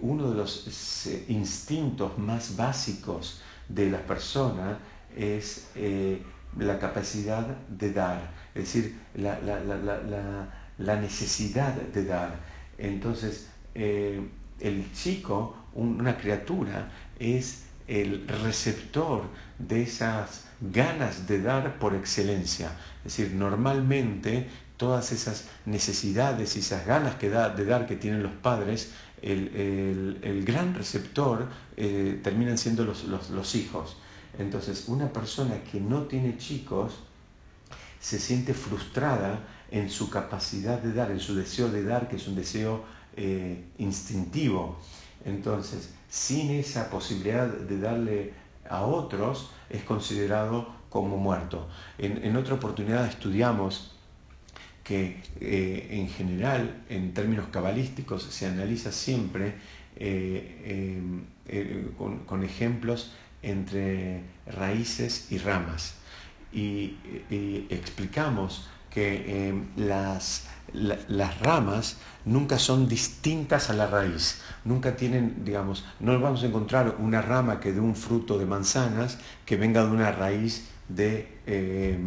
uno 0.00 0.30
de 0.30 0.36
los 0.36 1.06
instintos 1.28 2.16
más 2.18 2.56
básicos 2.56 3.42
de 3.68 3.90
la 3.90 3.98
persona 3.98 4.78
es 5.16 5.68
eh, 5.76 6.22
la 6.58 6.78
capacidad 6.78 7.46
de 7.68 7.92
dar, 7.92 8.30
es 8.54 8.64
decir, 8.64 8.98
la, 9.14 10.96
necesidad 10.96 11.74
de 11.74 12.04
dar. 12.04 12.36
Entonces, 12.78 13.48
eh, 13.74 14.20
el 14.60 14.92
chico, 14.92 15.56
una 15.74 16.16
criatura, 16.16 16.90
es 17.18 17.64
el 17.86 18.26
receptor 18.26 19.24
de 19.58 19.82
esas 19.82 20.46
ganas 20.60 21.26
de 21.26 21.42
dar 21.42 21.78
por 21.78 21.94
excelencia. 21.94 22.70
Es 23.04 23.16
decir, 23.16 23.34
normalmente 23.34 24.48
todas 24.76 25.12
esas 25.12 25.46
necesidades 25.66 26.56
y 26.56 26.60
esas 26.60 26.86
ganas 26.86 27.16
que 27.16 27.28
da, 27.30 27.50
de 27.50 27.64
dar 27.64 27.86
que 27.86 27.96
tienen 27.96 28.22
los 28.22 28.32
padres, 28.32 28.92
el, 29.22 30.44
gran 30.46 30.74
receptor 30.74 31.48
eh, 31.76 32.20
terminan 32.22 32.58
siendo 32.58 32.84
los, 32.84 33.54
hijos. 33.54 33.96
Entonces, 34.38 34.88
una 34.88 35.12
persona 35.12 35.62
que 35.64 35.80
no 35.80 36.02
tiene 36.02 36.36
chicos 36.38 36.94
se 38.00 38.18
siente 38.18 38.52
frustrada 38.52 39.40
en 39.70 39.90
su 39.90 40.10
capacidad 40.10 40.78
de 40.78 40.92
dar, 40.92 41.10
en 41.10 41.20
su 41.20 41.34
deseo 41.34 41.70
de 41.70 41.82
dar, 41.82 42.08
que 42.08 42.16
es 42.16 42.28
un 42.28 42.34
deseo 42.34 42.84
eh, 43.16 43.64
instintivo. 43.78 44.78
Entonces, 45.24 45.94
sin 46.08 46.50
esa 46.50 46.90
posibilidad 46.90 47.46
de 47.48 47.78
darle 47.78 48.32
a 48.68 48.82
otros, 48.82 49.50
es 49.70 49.82
considerado 49.84 50.68
como 50.90 51.16
muerto. 51.16 51.66
En, 51.98 52.36
otra 52.36 52.54
oportunidad 52.54 53.06
estudiamos 53.06 53.92
que 54.84 55.22
eh, 55.40 55.88
en 55.90 56.08
general, 56.08 56.84
en 56.88 57.14
términos 57.14 57.46
cabalísticos, 57.50 58.22
se 58.22 58.46
analiza 58.46 58.92
siempre 58.92 59.54
eh, 59.96 61.22
con, 62.26 62.44
ejemplos 62.44 63.12
entre 63.44 64.22
raíces 64.46 65.30
y 65.30 65.38
ramas. 65.38 65.94
Y, 66.52 66.98
explicamos 67.70 68.68
que 68.90 69.52
las, 69.76 70.46
las 70.72 71.40
ramas 71.40 71.96
nunca 72.24 72.58
son 72.58 72.88
distintas 72.88 73.70
a 73.70 73.74
la 73.74 73.88
raíz, 73.88 74.40
nunca 74.64 74.94
tienen, 74.96 75.44
digamos, 75.44 75.84
no 75.98 76.18
vamos 76.20 76.42
a 76.44 76.46
encontrar 76.46 76.96
una 77.00 77.20
rama 77.20 77.58
que 77.58 77.72
dé 77.72 77.80
un 77.80 77.96
fruto 77.96 78.38
de 78.38 78.46
manzanas 78.46 79.18
que 79.44 79.56
venga 79.56 79.84
de 79.84 79.90
una 79.90 80.12
raíz 80.12 80.68
de 80.88 81.33
eh, 81.46 81.98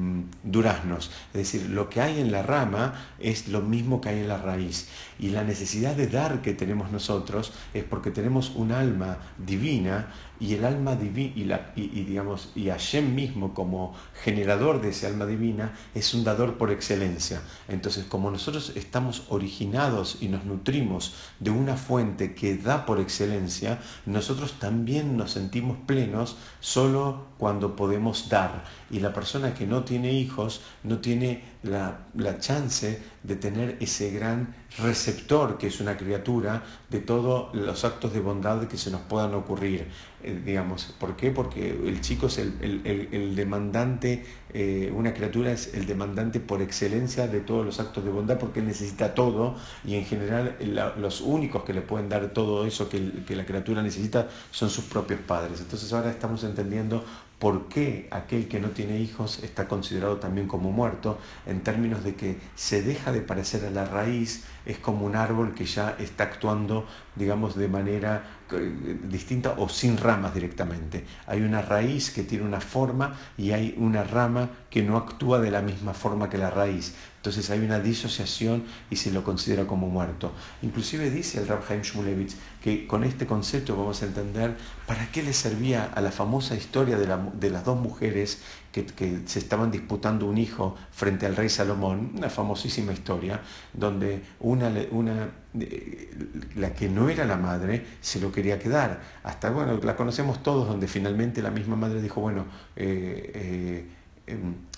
duraznos. 0.43 1.11
Es 1.33 1.51
decir, 1.51 1.69
lo 1.69 1.89
que 1.89 2.01
hay 2.01 2.19
en 2.19 2.31
la 2.31 2.41
rama 2.41 2.93
es 3.19 3.47
lo 3.47 3.61
mismo 3.61 4.01
que 4.01 4.09
hay 4.09 4.19
en 4.19 4.27
la 4.27 4.37
raíz. 4.37 4.87
Y 5.19 5.29
la 5.29 5.43
necesidad 5.43 5.95
de 5.95 6.07
dar 6.07 6.41
que 6.41 6.53
tenemos 6.53 6.91
nosotros 6.91 7.53
es 7.73 7.83
porque 7.83 8.11
tenemos 8.11 8.51
un 8.55 8.71
alma 8.71 9.17
divina 9.37 10.07
y 10.39 10.53
el 10.53 10.65
alma 10.65 10.95
divina 10.95 11.71
y, 11.75 11.81
y, 11.99 12.03
digamos 12.03 12.51
y 12.55 12.69
Hashem 12.69 13.15
mismo 13.15 13.55
como 13.55 13.95
generador 14.23 14.81
de 14.81 14.89
ese 14.89 15.07
alma 15.07 15.25
divina 15.25 15.73
es 15.95 16.13
un 16.13 16.23
dador 16.23 16.57
por 16.57 16.71
excelencia. 16.71 17.41
Entonces, 17.67 18.05
como 18.05 18.29
nosotros 18.29 18.73
estamos 18.75 19.23
originados 19.29 20.17
y 20.21 20.27
nos 20.27 20.45
nutrimos 20.45 21.15
de 21.39 21.51
una 21.51 21.75
fuente 21.75 22.35
que 22.35 22.55
da 22.57 22.85
por 22.85 22.99
excelencia, 22.99 23.79
nosotros 24.05 24.59
también 24.59 25.17
nos 25.17 25.31
sentimos 25.31 25.77
plenos 25.85 26.37
solo 26.59 27.25
cuando 27.37 27.75
podemos 27.75 28.29
dar. 28.29 28.63
Y 28.89 28.99
la 28.99 29.13
persona 29.13 29.26
que 29.53 29.65
no 29.65 29.83
tiene 29.83 30.13
hijos 30.13 30.61
no 30.83 30.99
tiene 30.99 31.43
la, 31.67 32.07
la, 32.15 32.39
chance 32.39 33.01
de 33.23 33.35
tener 33.35 33.77
ese 33.79 34.11
gran 34.11 34.55
receptor 34.79 35.57
que 35.57 35.67
es 35.67 35.79
una 35.79 35.97
criatura 35.97 36.63
de 36.89 36.99
todos 36.99 37.53
los 37.55 37.83
actos 37.85 38.13
de 38.13 38.19
bondad 38.19 38.67
que 38.67 38.77
se 38.77 38.91
nos 38.91 39.01
puedan 39.01 39.33
ocurrir. 39.33 39.87
Eh, 40.23 40.41
digamos, 40.43 40.95
¿por 40.99 41.15
qué? 41.15 41.29
Porque 41.29 41.69
el 41.69 42.01
chico 42.01 42.25
es 42.25 42.39
el, 42.39 42.53
el, 42.61 43.09
el, 43.11 43.35
demandante, 43.35 44.25
eh, 44.51 44.91
una 44.95 45.13
criatura 45.13 45.51
es 45.51 45.75
el 45.75 45.85
demandante 45.85 46.39
por 46.39 46.59
excelencia 46.61 47.27
de 47.27 47.39
todos 47.39 47.63
los 47.63 47.79
actos 47.79 48.03
de 48.03 48.09
bondad 48.09 48.39
porque 48.39 48.59
él 48.59 48.65
necesita 48.65 49.13
todo 49.13 49.55
y 49.85 49.95
en 49.95 50.05
general 50.05 50.57
los 50.97 51.21
únicos 51.21 51.63
que 51.63 51.73
le 51.73 51.81
pueden 51.81 52.09
dar 52.09 52.29
todo 52.29 52.65
eso 52.65 52.89
que, 52.89 53.35
la 53.35 53.45
criatura 53.45 53.83
necesita 53.83 54.27
son 54.49 54.71
sus 54.71 54.85
propios 54.85 55.19
padres. 55.19 55.61
Entonces 55.61 55.93
ahora 55.93 56.09
estamos 56.09 56.43
entendiendo 56.43 57.03
por 57.37 57.67
qué 57.67 58.07
aquel 58.09 58.47
que 58.47 58.59
no 58.59 58.69
tiene 58.69 58.99
hijos 58.99 59.43
está 59.43 59.67
considerado 59.67 60.17
también 60.17 60.47
como 60.47 60.71
muerto, 60.71 61.19
términos 61.61 62.03
de 62.03 62.15
que 62.15 62.37
se 62.55 62.81
deja 62.81 63.11
de 63.11 63.21
parecer 63.21 63.65
a 63.65 63.69
la 63.69 63.85
raíz, 63.85 64.43
es 64.65 64.77
como 64.77 65.05
un 65.05 65.15
árbol 65.15 65.53
que 65.53 65.65
ya 65.65 65.95
está 65.97 66.25
actuando, 66.25 66.85
digamos, 67.15 67.55
de 67.55 67.67
manera 67.69 68.23
eh, 68.51 68.99
distinta 69.03 69.55
o 69.57 69.69
sin 69.69 69.97
ramas 69.97 70.33
directamente. 70.33 71.05
Hay 71.25 71.41
una 71.41 71.61
raíz 71.61 72.11
que 72.11 72.23
tiene 72.23 72.45
una 72.45 72.59
forma 72.59 73.17
y 73.37 73.51
hay 73.51 73.75
una 73.77 74.03
rama 74.03 74.49
que 74.69 74.83
no 74.83 74.97
actúa 74.97 75.39
de 75.39 75.51
la 75.51 75.61
misma 75.61 75.93
forma 75.93 76.29
que 76.29 76.37
la 76.37 76.49
raíz. 76.49 76.95
Entonces 77.17 77.49
hay 77.49 77.59
una 77.59 77.79
disociación 77.79 78.63
y 78.89 78.95
se 78.95 79.11
lo 79.11 79.23
considera 79.23 79.65
como 79.65 79.87
muerto. 79.87 80.31
Inclusive 80.61 81.09
dice 81.09 81.39
el 81.39 81.47
Rab 81.47 81.61
Haim 81.69 81.81
Shmulevitz 81.81 82.35
que 82.61 82.87
con 82.87 83.03
este 83.03 83.25
concepto 83.25 83.75
vamos 83.75 84.01
a 84.01 84.05
entender 84.05 84.55
para 84.85 85.11
qué 85.11 85.23
le 85.23 85.33
servía 85.33 85.91
a 85.93 86.01
la 86.01 86.11
famosa 86.11 86.55
historia 86.55 86.97
de 86.97 87.49
las 87.49 87.65
dos 87.65 87.79
mujeres 87.79 88.41
que, 88.71 89.21
se 89.25 89.39
estaban 89.39 89.71
disputando 89.71 90.25
un 90.25 90.37
hijo 90.37 90.75
frente 90.91 91.25
al 91.25 91.35
rey 91.35 91.49
Salomón, 91.49 92.11
una 92.15 92.29
famosísima 92.29 92.93
historia, 92.93 93.41
donde 93.73 94.21
una, 94.39 94.71
una, 94.91 95.29
eh, 95.59 96.09
la 96.55 96.73
que 96.73 96.89
no 96.89 97.09
era 97.09 97.25
la 97.25 97.37
madre 97.37 97.85
se 98.01 98.19
lo 98.19 98.31
quería 98.31 98.59
quedar. 98.59 99.01
Hasta, 99.23 99.49
bueno, 99.49 99.79
la 99.83 99.95
conocemos 99.95 100.43
todos, 100.43 100.67
donde 100.67 100.87
finalmente 100.87 101.41
la 101.41 101.51
misma 101.51 101.75
madre 101.75 102.01
dijo, 102.01 102.21
bueno, 102.21 102.45
eh, 102.75 103.31
eh, 103.33 103.96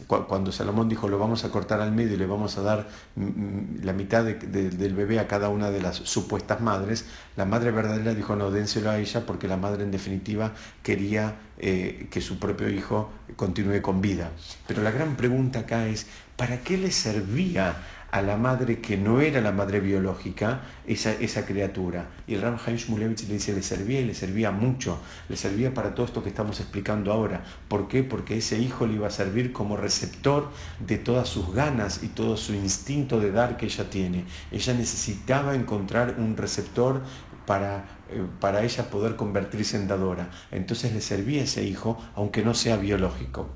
cuando 0.07 0.51
Salomón 0.51 0.89
dijo 0.89 1.07
lo 1.07 1.17
vamos 1.17 1.43
a 1.43 1.49
cortar 1.49 1.81
al 1.81 1.91
medio 1.91 2.13
y 2.13 2.17
le 2.17 2.25
vamos 2.25 2.57
a 2.57 2.61
dar 2.61 2.87
la 3.15 3.93
mitad 3.93 4.23
del 4.23 4.93
bebé 4.93 5.19
a 5.19 5.27
cada 5.27 5.49
una 5.49 5.71
de 5.71 5.81
las 5.81 5.95
supuestas 5.95 6.61
madres, 6.61 7.05
la 7.35 7.45
madre 7.45 7.71
verdadera 7.71 8.13
dijo 8.13 8.35
no, 8.35 8.51
dénselo 8.51 8.91
a 8.91 8.99
ella 8.99 9.25
porque 9.25 9.47
la 9.47 9.57
madre 9.57 9.83
en 9.83 9.91
definitiva 9.91 10.53
quería 10.83 11.35
eh, 11.57 12.07
que 12.11 12.21
su 12.21 12.39
propio 12.39 12.69
hijo 12.69 13.11
continúe 13.35 13.81
con 13.81 14.01
vida. 14.01 14.31
Pero 14.67 14.83
la 14.83 14.91
gran 14.91 15.15
pregunta 15.15 15.59
acá 15.59 15.87
es, 15.87 16.07
¿para 16.35 16.61
qué 16.61 16.77
le 16.77 16.91
servía 16.91 17.75
a 18.11 18.21
la 18.21 18.37
madre 18.37 18.79
que 18.79 18.97
no 18.97 19.21
era 19.21 19.41
la 19.41 19.51
madre 19.51 19.79
biológica, 19.79 20.61
esa, 20.87 21.11
esa 21.13 21.45
criatura. 21.45 22.07
Y 22.27 22.35
el 22.35 22.41
Ram 22.41 22.57
Haim 22.65 22.77
Shmulevich 22.77 23.27
le 23.27 23.35
dice, 23.35 23.53
le 23.53 23.61
servía 23.61 24.01
y 24.01 24.05
le 24.05 24.13
servía 24.13 24.51
mucho, 24.51 24.99
le 25.27 25.35
servía 25.35 25.73
para 25.73 25.93
todo 25.93 26.05
esto 26.05 26.23
que 26.23 26.29
estamos 26.29 26.59
explicando 26.59 27.11
ahora. 27.11 27.43
¿Por 27.67 27.87
qué? 27.87 28.03
Porque 28.03 28.37
ese 28.37 28.59
hijo 28.59 28.87
le 28.87 28.95
iba 28.95 29.07
a 29.07 29.11
servir 29.11 29.53
como 29.53 29.77
receptor 29.77 30.49
de 30.79 30.97
todas 30.97 31.29
sus 31.29 31.53
ganas 31.53 32.03
y 32.03 32.07
todo 32.07 32.37
su 32.37 32.53
instinto 32.53 33.19
de 33.19 33.31
dar 33.31 33.57
que 33.57 33.65
ella 33.67 33.89
tiene. 33.89 34.25
Ella 34.51 34.73
necesitaba 34.73 35.55
encontrar 35.55 36.15
un 36.17 36.35
receptor 36.35 37.01
para, 37.45 37.85
eh, 38.09 38.25
para 38.39 38.63
ella 38.63 38.89
poder 38.89 39.15
convertirse 39.15 39.77
en 39.77 39.87
dadora. 39.87 40.29
Entonces 40.51 40.93
le 40.93 41.01
servía 41.01 41.43
ese 41.43 41.63
hijo, 41.63 41.99
aunque 42.15 42.43
no 42.43 42.53
sea 42.53 42.77
biológico. 42.77 43.49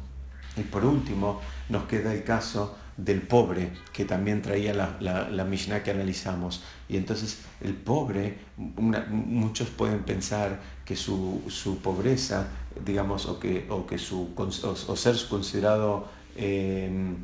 Y 0.57 0.61
por 0.61 0.85
último, 0.85 1.41
nos 1.69 1.85
queda 1.85 2.13
el 2.13 2.23
caso 2.23 2.77
del 2.97 3.21
pobre, 3.21 3.71
que 3.91 4.05
también 4.05 4.41
traía 4.41 4.73
la, 4.73 4.97
la, 4.99 5.43
Mishnah 5.43 5.83
que 5.83 5.91
analizamos. 5.91 6.63
Y 6.87 6.97
entonces 6.97 7.39
el 7.61 7.73
pobre, 7.73 8.37
muchos 8.57 9.69
pueden 9.69 10.03
pensar 10.03 10.59
que 10.85 10.95
su, 10.95 11.41
su, 11.47 11.79
pobreza, 11.79 12.47
digamos, 12.85 13.25
o 13.25 13.39
que, 13.39 13.65
o 13.69 13.87
que 13.87 13.97
su, 13.97 14.29
o, 14.35 14.95
ser 14.95 15.15
considerado 15.29 16.07
em, 16.35 17.15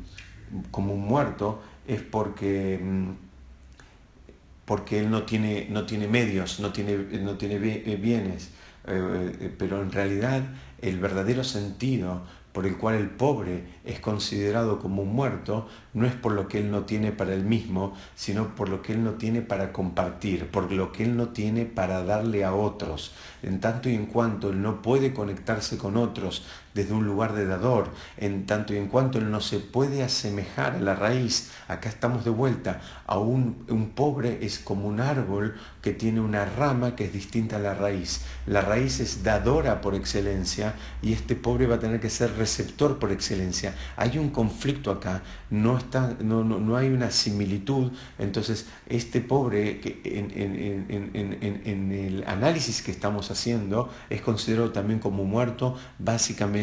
como 0.70 0.94
un 0.94 1.02
muerto, 1.02 1.62
es 1.86 2.02
porque, 2.02 2.74
em, 2.74 3.14
porque 4.64 5.00
él 5.00 5.10
no 5.10 5.22
tiene, 5.22 5.68
no 5.70 5.86
tiene 5.86 6.08
medios, 6.08 6.60
no 6.60 6.72
tiene, 6.72 6.96
no 6.96 7.36
tiene 7.36 7.58
bienes. 7.58 8.50
Eh, 8.86 9.36
eh, 9.40 9.54
pero 9.58 9.82
en 9.82 9.92
realidad 9.92 10.42
el 10.80 10.98
verdadero 10.98 11.44
sentido 11.44 12.22
por 12.52 12.66
el 12.66 12.76
cual 12.76 12.96
el 12.96 13.08
pobre 13.08 13.64
es 13.84 14.00
considerado 14.00 14.78
como 14.78 15.02
un 15.02 15.14
muerto, 15.14 15.68
no 15.94 16.06
es 16.06 16.14
por 16.14 16.32
lo 16.32 16.48
que 16.48 16.58
él 16.58 16.70
no 16.70 16.84
tiene 16.84 17.12
para 17.12 17.34
él 17.34 17.44
mismo, 17.44 17.94
sino 18.14 18.54
por 18.54 18.68
lo 18.68 18.82
que 18.82 18.92
él 18.92 19.04
no 19.04 19.12
tiene 19.12 19.42
para 19.42 19.72
compartir, 19.72 20.46
por 20.48 20.72
lo 20.72 20.92
que 20.92 21.04
él 21.04 21.16
no 21.16 21.28
tiene 21.28 21.64
para 21.64 22.02
darle 22.02 22.44
a 22.44 22.54
otros. 22.54 23.12
En 23.42 23.60
tanto 23.60 23.88
y 23.88 23.94
en 23.94 24.06
cuanto 24.06 24.50
él 24.50 24.62
no 24.62 24.82
puede 24.82 25.12
conectarse 25.12 25.78
con 25.78 25.96
otros 25.96 26.44
desde 26.74 26.94
un 26.94 27.04
lugar 27.04 27.34
de 27.34 27.46
dador, 27.46 27.88
en 28.16 28.46
tanto 28.46 28.74
y 28.74 28.76
en 28.76 28.88
cuanto 28.88 29.18
él 29.18 29.30
no 29.30 29.40
se 29.40 29.58
puede 29.58 30.02
asemejar 30.02 30.76
a 30.76 30.80
la 30.80 30.94
raíz, 30.94 31.50
acá 31.68 31.88
estamos 31.88 32.24
de 32.24 32.30
vuelta, 32.30 32.80
a 33.06 33.18
un, 33.18 33.66
pobre 33.94 34.38
es 34.42 34.58
como 34.58 34.86
un 34.86 35.00
árbol 35.00 35.56
que 35.82 35.92
tiene 35.92 36.20
una 36.20 36.44
rama 36.44 36.94
que 36.94 37.06
es 37.06 37.12
distinta 37.12 37.56
a 37.56 37.58
la 37.58 37.74
raíz. 37.74 38.22
La 38.46 38.60
raíz 38.60 39.00
es 39.00 39.24
dadora 39.24 39.80
por 39.80 39.94
excelencia 39.94 40.74
y 41.02 41.12
este 41.12 41.34
pobre 41.34 41.66
va 41.66 41.76
a 41.76 41.78
tener 41.78 42.00
que 42.00 42.10
ser 42.10 42.36
receptor 42.36 42.98
por 42.98 43.10
excelencia. 43.10 43.74
Hay 43.96 44.18
un 44.18 44.30
conflicto 44.30 44.90
acá, 44.90 45.22
no, 45.50 45.78
está, 45.78 46.16
no, 46.20 46.44
no, 46.44 46.60
no 46.60 46.76
hay 46.76 46.88
una 46.88 47.10
similitud, 47.10 47.90
entonces 48.18 48.66
este 48.86 49.20
pobre 49.20 49.80
que 49.80 50.00
en 50.04 51.92
el 51.92 52.24
análisis 52.26 52.82
que 52.82 52.90
estamos 52.90 53.30
haciendo 53.30 53.90
es 54.08 54.20
considerado 54.20 54.70
también 54.70 55.00
como 55.00 55.24
muerto 55.24 55.76
básicamente 55.98 56.59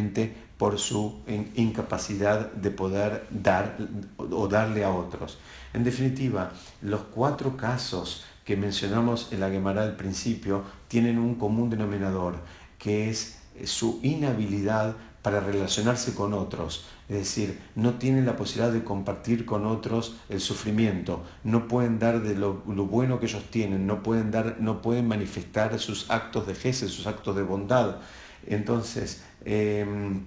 por 0.58 0.80
su 0.80 1.22
incapacidad 1.56 2.52
de 2.52 2.72
poder 2.72 3.28
dar 3.30 3.78
o 4.18 4.48
darle 4.48 4.84
a 4.84 4.92
otros. 4.92 5.38
En 5.74 5.84
definitiva, 5.84 6.52
los 6.82 7.02
cuatro 7.14 7.56
casos 7.56 8.26
que 8.44 8.58
mencionamos 8.58 9.32
en 9.32 9.42
la 9.42 9.50
Gemara 9.50 9.84
al 9.84 9.96
principio 9.96 10.64
tienen 10.88 11.20
un 11.20 11.36
común 11.36 11.70
denominador, 11.70 12.36
que 12.80 13.10
es 13.10 13.40
su 13.66 14.00
inhabilidad 14.04 14.96
para 15.22 15.42
relacionarse 15.42 16.14
con 16.14 16.34
otros, 16.34 16.86
es 17.10 17.18
decir, 17.18 17.60
no 17.76 17.96
tienen 17.96 18.26
la 18.26 18.38
posibilidad 18.38 18.72
de 18.72 18.86
compartir 18.86 19.46
con 19.46 19.66
otros 19.66 20.16
el 20.30 20.40
sufrimiento, 20.40 21.24
no 21.44 21.68
pueden 21.68 22.00
dar 22.00 22.22
de 22.22 22.36
lo, 22.36 22.54
bueno 22.54 23.20
que 23.20 23.26
ellos 23.26 23.44
tienen, 23.50 23.86
no 23.86 24.04
pueden, 24.04 24.32
dar, 24.32 24.56
no 24.60 24.82
pueden 24.82 25.06
manifestar 25.08 25.78
sus 25.80 26.10
actos 26.10 26.48
de 26.48 26.56
jefe, 26.56 26.88
sus 26.88 27.08
actos 27.08 27.36
de 27.36 27.44
bondad. 27.44 27.98
Entonces, 28.46 29.24
Em, 29.50 30.26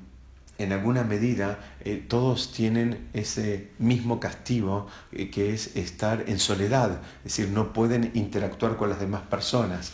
en 0.57 0.73
alguna 0.73 1.05
medida 1.05 1.59
eh, 1.85 2.03
todos 2.09 2.53
tienen 2.53 3.09
ese 3.13 3.69
mismo 3.79 4.19
castigo 4.19 4.87
eh, 5.13 5.29
que 5.29 5.53
es 5.53 5.77
estar 5.77 6.25
en 6.27 6.39
soledad, 6.39 7.03
es 7.19 7.37
decir, 7.37 7.51
no 7.51 7.75
pueden 7.75 8.13
interactuar 8.15 8.79
con 8.79 8.89
las 8.89 8.99
demás 8.99 9.21
personas. 9.23 9.93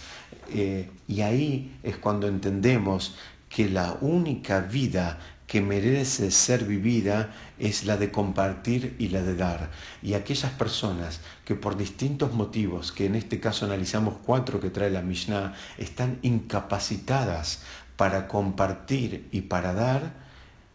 Eh, 0.55 0.89
y 1.09 1.23
ahí 1.23 1.77
es 1.83 1.97
cuando 1.97 2.29
entendemos 2.29 3.17
que 3.49 3.69
la 3.69 3.99
única 4.01 4.61
vida 4.61 5.19
que 5.49 5.61
merece 5.61 6.31
ser 6.31 6.65
vivida 6.65 7.33
es 7.59 7.85
la 7.85 7.97
de 7.97 8.11
compartir 8.11 8.97
y 8.99 9.09
la 9.09 9.23
de 9.23 9.37
dar. 9.37 9.71
Y 10.03 10.15
aquellas 10.15 10.53
personas 10.53 11.21
que 11.45 11.55
por 11.55 11.77
distintos 11.77 12.33
motivos, 12.33 12.91
que 12.93 13.07
en 13.07 13.15
este 13.15 13.39
caso 13.39 13.65
analizamos 13.65 14.17
cuatro 14.25 14.61
que 14.61 14.71
trae 14.71 14.91
la 14.91 15.03
Mishnah, 15.03 15.55
están 15.79 16.19
incapacitadas 16.23 17.62
para 17.97 18.29
compartir 18.29 19.29
y 19.33 19.43
para 19.43 19.73
dar, 19.73 20.15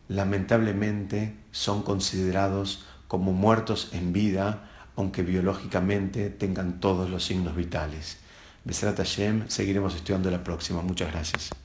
lamentablemente 0.08 1.36
son 1.52 1.84
considerados 1.84 2.86
como 3.08 3.32
muertos 3.34 3.90
en 3.94 4.14
vida, 4.14 4.70
aunque 4.96 5.24
biológicamente 5.24 6.30
tengan 6.30 6.80
todos 6.80 7.10
los 7.10 7.26
signos 7.26 7.56
vitales. 7.56 8.18
Besrat 8.64 8.98
Hashem, 8.98 9.48
seguiremos 9.48 9.96
estudiando 9.96 10.30
la 10.30 10.44
próxima. 10.44 10.82
Muchas 10.82 11.12
gracias. 11.12 11.61